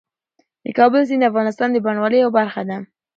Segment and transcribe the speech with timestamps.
[0.63, 2.77] د کابل سیند د افغانستان د بڼوالۍ یوه برخه ده.